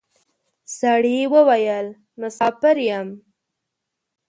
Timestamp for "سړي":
0.77-1.17